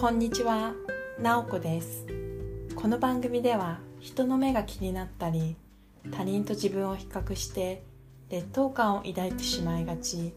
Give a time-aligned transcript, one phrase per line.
[0.00, 0.72] こんにちは、
[1.18, 2.06] なおこです。
[2.74, 5.56] この番組では人の目が気になったり
[6.10, 7.82] 他人と自分を比較して
[8.30, 10.32] 劣等感を抱いてしまいがち。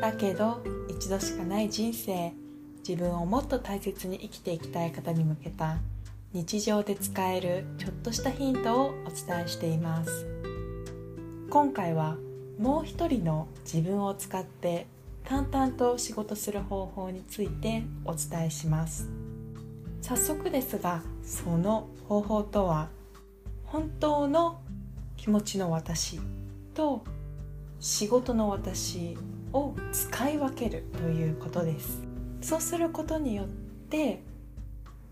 [0.00, 2.32] だけど一度しかない人生
[2.78, 5.76] 自分をもっと大切に生きていきたい方に向けた
[6.32, 10.26] 日常で使えるちょっとしたヒントをお伝えしています。
[11.50, 12.16] 今回は
[12.58, 14.86] もう一人の自分を使って
[15.28, 19.08] 淡々と仕事する方法についてお伝えします。
[20.00, 22.90] 早速ですがその方法とは
[23.64, 24.60] 本当の
[25.16, 26.20] 気持ちの私
[26.74, 27.02] と
[27.80, 29.18] 仕事の私
[29.52, 32.02] を使い分けるということです。
[32.40, 33.46] そうすることによっ
[33.90, 34.22] て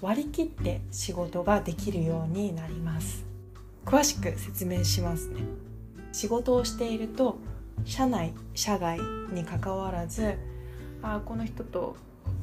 [0.00, 3.24] 割り切って仕事ができるようになります。
[3.84, 5.40] 詳しく説明しますね。
[6.12, 7.38] 仕事をしていると
[7.84, 8.98] 社内社外
[9.32, 10.34] にかかわらず
[11.02, 11.96] あこの人と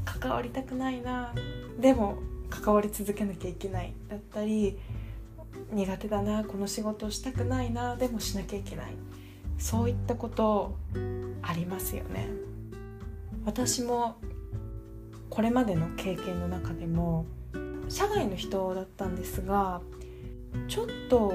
[0.05, 1.33] 関わりたくないな。
[1.79, 2.17] でも
[2.49, 3.93] 関わり続けなきゃいけない。
[4.09, 4.77] だったり
[5.71, 6.43] 苦手だな。
[6.43, 7.95] この仕事をしたくないな。
[7.95, 8.87] でもしなきゃいけない。
[9.57, 10.75] そういったこと
[11.41, 12.29] ありますよね。
[13.45, 14.17] 私も
[15.29, 17.25] これまでの経験の中でも
[17.89, 19.81] 社外の人だったんですが
[20.67, 21.33] ちょっと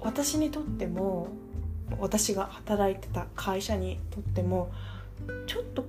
[0.00, 1.28] 私にとっても
[1.98, 4.70] 私が働いてた会社にとっても
[5.46, 5.84] ちょっと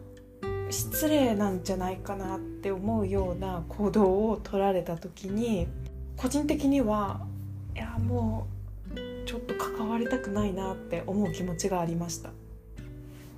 [0.69, 5.67] 失礼なんじゃないかなって思うような行動を取られた時に
[6.15, 7.21] 個人的には
[7.75, 8.47] いやも
[8.93, 12.31] うちょっと関わりたくないなって思う気持ちがありました。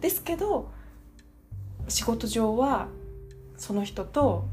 [0.02, 0.72] ですけど
[1.88, 2.88] 仕事上は
[3.58, 4.46] その人と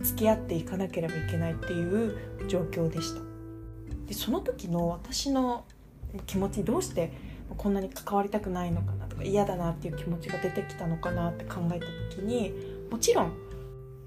[0.00, 3.20] 付き合っていかなければいけないっていう状況でした。
[4.06, 5.64] でその時の私の
[6.26, 7.12] 気持ちどうして
[7.56, 12.52] こんなに関わりたくないのかなとか嫌だなっていう気持ちが出てきたのかなって考えた時に
[12.90, 13.32] もちろん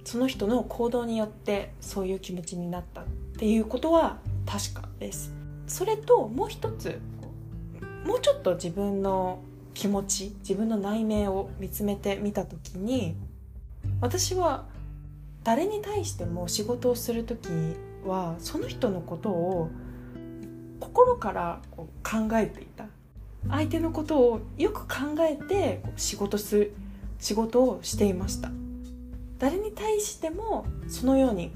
[0.03, 3.05] その人の行動によってそういう気持ちになったっ
[3.37, 5.31] ていうことは確かです。
[5.67, 6.99] それともう一つ
[8.05, 9.39] もうちょっと自分の
[9.73, 13.15] 気持ち自分の内面を見つめてみた時に
[14.01, 14.65] 私は
[15.43, 17.47] 誰に対しても仕事をする時
[18.05, 19.69] はその人のことを
[20.79, 22.85] 心から考えていた。
[23.53, 26.73] 相手のことをよく考えて仕事する
[27.19, 28.49] 仕事をしていました。
[29.37, 31.51] 誰に対してもそのように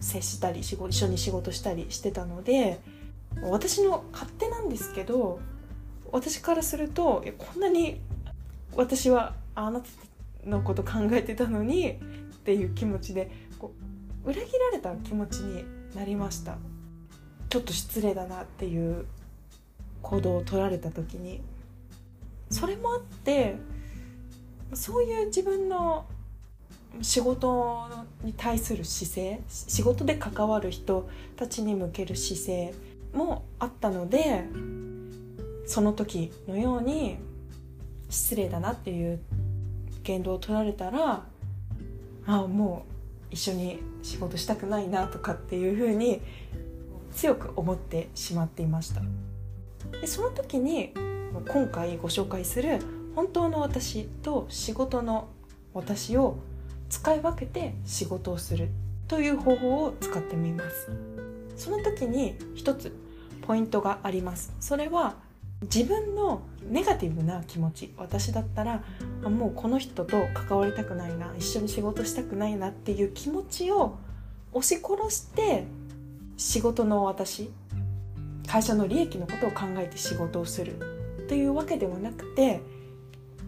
[0.00, 2.80] 接したり一緒に仕事したりしてたので
[3.42, 5.40] 私の勝手なんですけど
[6.12, 8.00] 私からするとこんなに
[8.74, 9.86] 私はあなた
[10.44, 11.94] のこと考えてたのにっ
[12.44, 13.72] ていう気持ちでこ
[14.26, 15.64] う裏切られた気持ちに
[15.94, 16.58] なりました。
[17.48, 19.06] ちょっと失礼だなっていう
[20.02, 21.40] 行動を取られた時に。
[22.50, 23.56] それもあって
[24.74, 26.04] そういう自分の
[27.00, 27.86] 仕事
[28.24, 32.74] に対する姿勢仕事で関わる人たちに向ける姿勢
[33.14, 34.44] もあったので
[35.66, 37.18] その時のように
[38.08, 39.20] 失礼だなっていう
[40.02, 41.24] 言動を取られたら
[42.26, 42.84] ああも
[43.30, 46.20] う一緒に仕事したくないなとかっていうふうに
[47.12, 49.02] 強く思ってしまっていました。
[50.00, 50.92] でその時に
[51.48, 52.78] 今回ご紹介する
[53.14, 55.28] 本当の私と仕事の
[55.74, 56.38] 私を
[56.88, 58.68] 使い分けて仕事をする
[59.08, 60.90] という方法を使ってみます。
[61.56, 62.94] その時に一つ
[63.42, 64.52] ポイントがあります。
[64.60, 65.16] それは
[65.62, 68.82] 自分のネガティブな気持ち私だったら
[69.22, 73.98] もうこの人と関わりたくないな一緒に仕事したくないなっていう気持ちを
[74.52, 75.64] 押し殺して
[76.38, 77.50] 仕事の私
[78.50, 80.74] 会社の利益のことを考えて仕事をする
[81.28, 82.60] というわけではなくて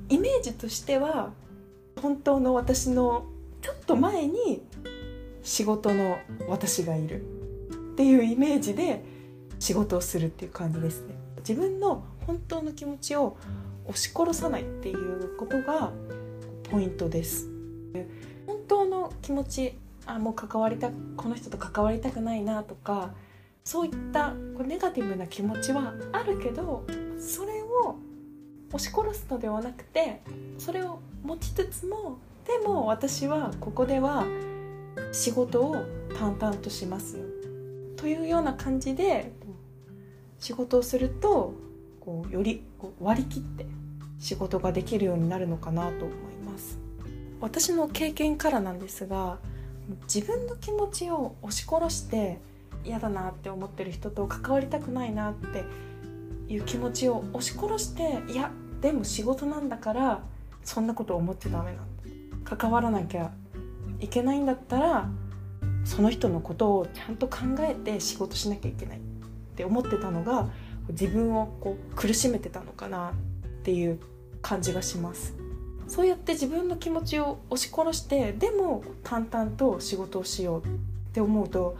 [0.08, 1.32] イメージとしては
[2.00, 3.26] 本当の私の
[3.62, 4.62] ちょっと前に
[5.42, 6.18] 仕事の
[6.48, 9.02] 私がいるっていうイメージで
[9.58, 11.16] 仕事をするっていう感じですね。
[11.38, 13.36] 自分の本当の気持ちを
[13.86, 15.90] 押し殺さないっていうことが
[16.70, 17.48] ポイントです。
[18.46, 19.76] 本当の気持ち
[20.06, 23.10] あもう関わりたこの人と関わりたくないなとか
[23.64, 26.84] そういったこうネガティブな気持ちはあるけど
[27.18, 27.96] それを
[28.72, 30.20] 押し殺すのではなくて
[30.58, 34.26] それを持ちつつもでも私はここでは
[35.12, 35.84] 仕事を
[36.18, 37.24] 淡々としますよ。
[37.96, 39.30] というような感じで
[40.40, 41.54] 仕事をすると
[42.00, 42.64] こうより
[43.00, 43.66] 割り切って
[44.18, 46.78] 仕事ができるようになるのかなと思います。
[47.40, 49.38] 私の経験からなんですが
[50.12, 52.40] 自分の気持ちを押し殺して
[52.84, 55.64] 嫌だなって思ってる人と関わりたくないなって
[56.52, 58.50] いう気持ちを押し殺していや
[58.80, 60.22] でも仕事なんだから
[60.64, 62.56] そんなこと思っちゃダメなんだ。
[62.56, 63.30] 関わらなきゃ
[64.00, 65.08] いけないんだったら
[65.84, 69.00] その人のことをちゃんと考えて仕事しなきゃいけないっ
[69.56, 70.48] て思ってたのが
[70.88, 73.12] 自分をこう苦しめてたのかなっ
[73.62, 73.98] ていう
[74.40, 75.34] 感じがします。
[75.86, 80.68] そうやって自分の気持ちを押し殺してでも淡々と仕事をしようっ
[81.12, 81.76] て思うと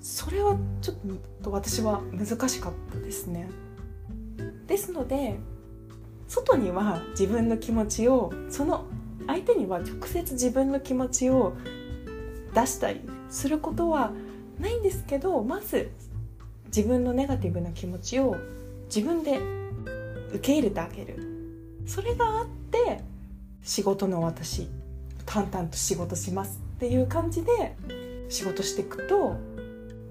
[0.00, 0.96] それはちょっ
[1.42, 3.48] と私は難しかったですね。
[4.66, 5.38] ですので
[6.28, 8.86] 外には自分の気持ちをその
[9.26, 11.54] 相手には直接自分の気持ちを
[12.54, 14.12] 出したりすることは
[14.58, 15.90] ないんですけどまず
[16.66, 18.36] 自分のネガティブな気持ちを
[18.86, 19.38] 自分で
[20.32, 21.26] 受け入れてあげる。
[21.86, 23.02] それがあって
[23.62, 24.68] 仕事の私
[25.26, 27.76] 淡々と仕事しますっていう感じで
[28.28, 29.36] 仕事していくと、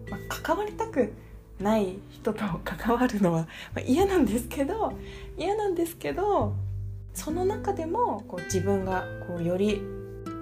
[0.10, 1.14] まあ、関わりたく
[1.60, 3.48] ない人と関わるのは
[3.86, 4.94] 嫌なんですけど
[5.38, 6.56] 嫌なんですけど
[7.14, 9.82] その中でもこう自分がこうより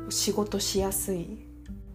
[0.09, 1.39] 仕事しやすい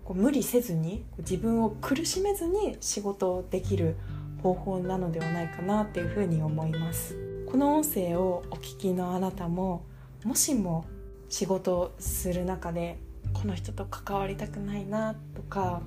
[0.05, 3.97] こう無理せずに自分を苦しめずに仕事できる
[4.43, 7.17] 方法なのではないかなっていうふうに思います。
[7.47, 9.85] この音声をお聞きのあなたも
[10.25, 10.87] もしも
[11.29, 12.99] 仕事をする中で
[13.35, 15.83] この人と関わりたくないなとか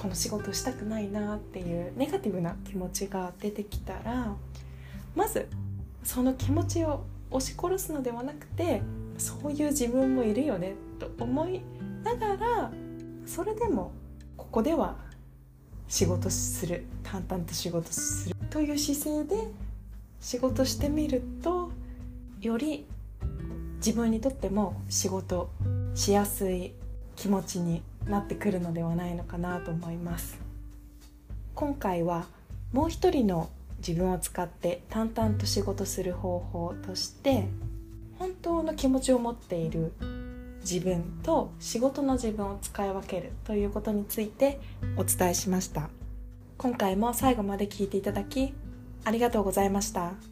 [0.00, 4.34] この仕事したくないなっていうネガティブな気持ちが出てきたら
[5.14, 5.46] まず
[6.02, 8.80] その気持ちを押し殺すのではなくて
[9.18, 11.60] そういう自分もいるよねと思い
[12.02, 12.72] ながら
[13.26, 13.92] それでも
[14.38, 14.96] ここでは
[15.86, 16.86] 仕事する。
[17.02, 18.36] 淡々と仕事する。
[18.48, 19.48] という姿勢で
[20.18, 21.72] 仕事してみると
[22.40, 22.86] より
[23.76, 25.50] 自分にとっても仕事
[25.94, 26.72] しやすい
[27.16, 30.38] 気持ちになってくるのではないのかなと思います
[31.54, 32.26] 今回は
[32.72, 33.50] もう一人の
[33.86, 37.46] 自分を使って淡々と仕事する方法として
[38.18, 39.92] 本当の気持ちを持っている
[40.60, 44.60] 自分と仕事の自分を使い分けるということについて
[44.96, 45.88] お伝えしました
[46.58, 48.52] 今回も最後まで聞いていただき
[49.04, 50.29] ありがとうございました。